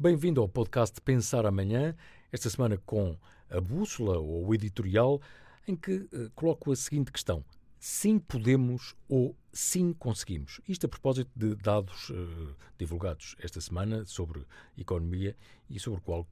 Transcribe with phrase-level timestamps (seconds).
[0.00, 1.92] Bem-vindo ao podcast Pensar Amanhã,
[2.30, 3.18] esta semana com
[3.50, 5.20] a bússola ou o editorial,
[5.66, 7.44] em que uh, coloco a seguinte questão:
[7.80, 10.60] sim podemos ou sim conseguimos?
[10.68, 15.36] Isto a propósito de dados uh, divulgados esta semana sobre economia
[15.68, 16.24] e sobre o qual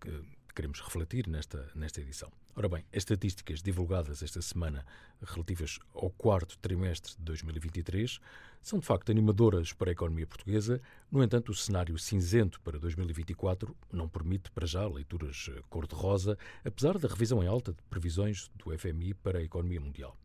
[0.54, 2.30] queremos refletir nesta, nesta edição.
[2.58, 4.82] Ora bem, as estatísticas divulgadas esta semana
[5.22, 8.18] relativas ao quarto trimestre de 2023
[8.62, 10.80] são de facto animadoras para a economia portuguesa.
[11.12, 17.08] No entanto, o cenário cinzento para 2024 não permite para já leituras cor-de-rosa, apesar da
[17.08, 20.16] revisão em alta de previsões do FMI para a economia mundial.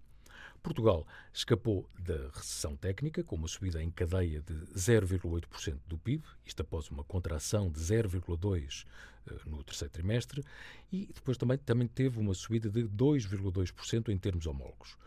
[0.62, 6.62] Portugal escapou da recessão técnica, com uma subida em cadeia de 0,8% do PIB, isto
[6.62, 8.86] após uma contração de 0,2%
[9.28, 10.44] eh, no terceiro trimestre,
[10.92, 14.98] e depois também, também teve uma subida de 2,2% em termos homólogos.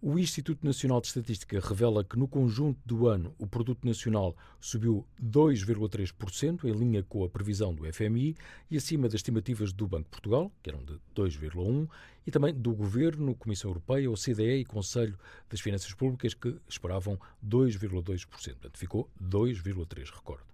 [0.00, 5.04] O Instituto Nacional de Estatística revela que no conjunto do ano o produto nacional subiu
[5.20, 8.36] 2,3%, em linha com a previsão do FMI
[8.70, 11.88] e acima das estimativas do Banco de Portugal, que eram de 2,1,
[12.24, 15.18] e também do Governo, Comissão Europeia, OCDE e Conselho
[15.50, 18.28] das Finanças Públicas, que esperavam 2,2%.
[18.28, 20.44] Portanto, ficou 2,3%, recordo.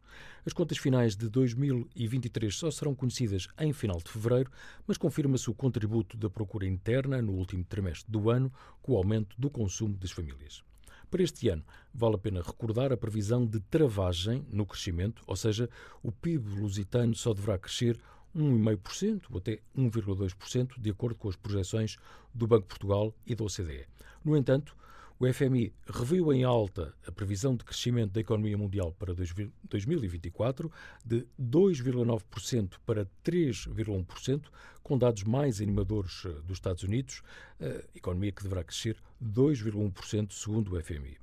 [0.46, 4.50] As contas finais de 2023 só serão conhecidas em final de fevereiro,
[4.86, 9.34] mas confirma-se o contributo da procura interna no último trimestre do ano, com o aumento
[9.38, 10.62] do consumo das famílias.
[11.10, 15.70] Para este ano, vale a pena recordar a previsão de travagem no crescimento, ou seja,
[16.02, 17.98] o PIB lusitano só deverá crescer
[18.36, 21.96] 1,5% ou até 1,2%, de acordo com as projeções
[22.34, 23.86] do Banco de Portugal e da OCDE.
[24.24, 24.76] No entanto,
[25.24, 30.70] o FMI reviu em alta a previsão de crescimento da economia mundial para 2024
[31.02, 34.44] de 2,9% para 3,1%,
[34.82, 37.22] com dados mais animadores eh, dos Estados Unidos,
[37.58, 41.16] a economia que deverá crescer 2,1% segundo o FMI.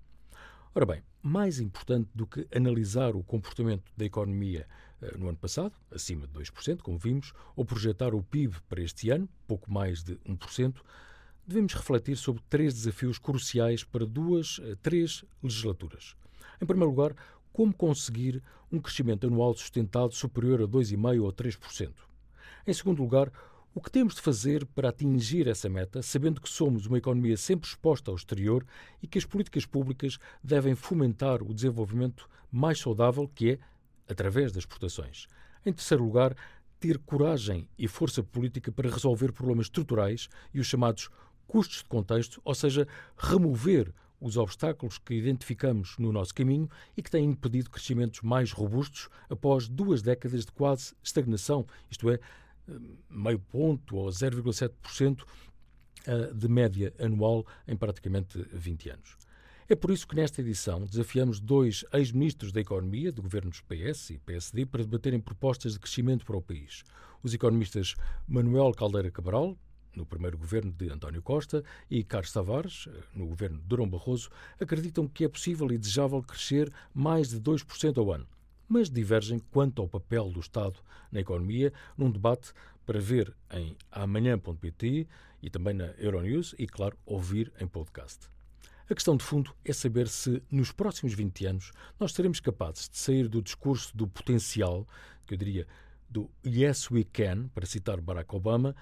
[0.74, 4.66] Ora bem, mais importante do que analisar o comportamento da economia
[5.00, 9.12] eh, no ano passado, acima de 2%, como vimos, ou projetar o PIB para este
[9.12, 10.82] ano, pouco mais de 1%,
[11.46, 16.16] devemos refletir sobre três desafios cruciais para duas, eh, três legislaturas.
[16.62, 17.16] Em primeiro lugar,
[17.52, 18.42] como conseguir
[18.72, 21.92] um crescimento anual sustentado superior a 2,5% ou 3%.
[22.66, 23.32] Em segundo lugar,
[23.74, 27.70] o que temos de fazer para atingir essa meta, sabendo que somos uma economia sempre
[27.70, 28.66] exposta ao exterior
[29.02, 33.60] e que as políticas públicas devem fomentar o desenvolvimento mais saudável, que é
[34.10, 35.28] através das exportações.
[35.66, 36.36] Em terceiro lugar,
[36.82, 41.10] ter coragem e força política para resolver problemas estruturais e os chamados
[41.52, 47.12] custos de contexto, ou seja, remover os obstáculos que identificamos no nosso caminho e que
[47.12, 52.20] têm impedido crescimentos mais robustos após duas décadas de quase estagnação, isto é,
[53.10, 55.26] meio ponto ou 0,7%
[56.06, 59.18] eh, de média anual em praticamente 20 anos.
[59.68, 64.18] É por isso que nesta edição desafiamos dois ex-ministros da Economia, de governos PS e
[64.20, 66.86] PSD, para debaterem propostas de crescimento para o país.
[67.22, 67.96] Os economistas
[68.26, 69.58] Manuel Caldeira Cabral,
[69.96, 74.30] no primeiro governo de António Costa, e Carlos Tavares, no governo de Durão Barroso,
[74.60, 78.28] acreditam que é possível e desejável crescer mais de 2% ao ano,
[78.68, 80.80] mas divergem quanto ao papel do Estado
[81.12, 82.54] na economia, num debate
[82.86, 85.08] para ver em amanhã.pt
[85.42, 88.30] e também na Euronews e, claro, ouvir em podcast.
[88.90, 92.98] A questão de fundo é saber se, nos próximos 20 anos, nós seremos capazes de
[92.98, 94.86] sair do discurso do potencial,
[95.26, 95.66] que eu diria
[96.10, 98.76] do Yes We Can, para citar Barack Obama,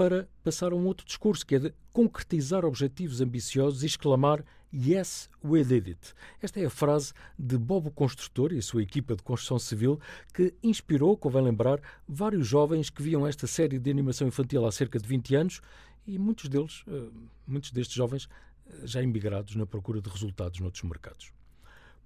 [0.00, 5.28] para passar a um outro discurso, que é de concretizar objetivos ambiciosos e exclamar Yes,
[5.44, 6.14] we did it.
[6.40, 10.00] Esta é a frase de Bob o Construtor e a sua equipa de construção civil
[10.32, 14.98] que inspirou, convém lembrar, vários jovens que viam esta série de animação infantil há cerca
[14.98, 15.60] de 20 anos
[16.06, 17.10] e muitos deles, eh,
[17.46, 18.26] muitos destes jovens,
[18.68, 21.30] eh, já emigrados na procura de resultados noutros mercados.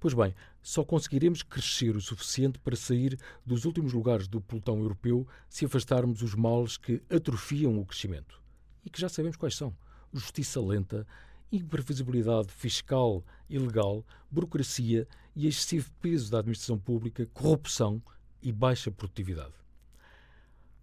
[0.05, 5.27] Pois bem, só conseguiremos crescer o suficiente para sair dos últimos lugares do pelotão europeu
[5.49, 8.39] se afastarmos os males que atrofiam o crescimento.
[8.85, 9.75] E que já sabemos quais são:
[10.13, 11.07] justiça lenta,
[11.51, 18.03] imprevisibilidade fiscal e legal, burocracia e excessivo peso da administração pública, corrupção
[18.43, 19.55] e baixa produtividade.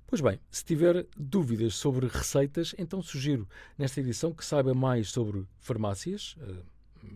[0.07, 3.47] Pois bem, se tiver dúvidas sobre receitas, então sugiro
[3.77, 6.63] nesta edição que saiba mais sobre farmácias, eh,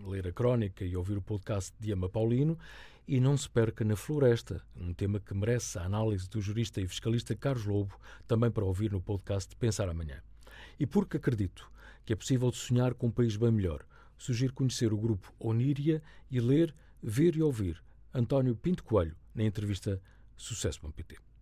[0.05, 2.57] ler a crónica e ouvir o podcast de Ama Paulino
[3.07, 6.87] e não se perca na Floresta, um tema que merece a análise do jurista e
[6.87, 10.21] fiscalista Carlos Lobo, também para ouvir no podcast Pensar Amanhã.
[10.79, 11.69] E porque acredito
[12.05, 13.85] que é possível sonhar com um país bem melhor,
[14.17, 16.01] sugiro conhecer o grupo Oníria
[16.31, 17.81] e ler, ver e ouvir
[18.13, 20.01] António Pinto Coelho na entrevista
[20.35, 21.34] Sucesso.pt.